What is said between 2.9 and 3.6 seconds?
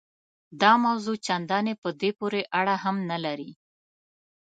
نه لري.